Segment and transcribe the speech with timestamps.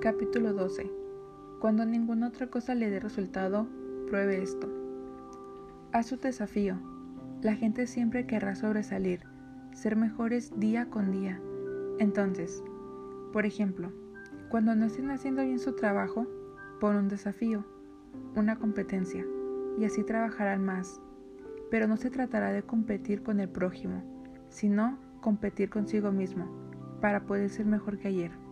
[0.00, 0.88] Capítulo 12.
[1.58, 3.66] Cuando ninguna otra cosa le dé resultado,
[4.06, 4.68] pruebe esto.
[5.90, 6.78] Haz su desafío.
[7.42, 9.24] La gente siempre querrá sobresalir,
[9.72, 11.40] ser mejores día con día.
[11.98, 12.62] Entonces,
[13.32, 13.90] por ejemplo,
[14.50, 16.28] cuando no estén haciendo bien su trabajo,
[16.78, 17.64] pon un desafío,
[18.36, 19.26] una competencia,
[19.80, 21.00] y así trabajarán más.
[21.72, 24.04] Pero no se tratará de competir con el prójimo,
[24.48, 26.46] sino competir consigo mismo,
[27.00, 28.47] para poder ser mejor que ayer.